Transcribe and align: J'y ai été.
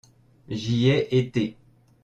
J'y 0.49 0.87
ai 0.89 1.15
été. 1.19 1.55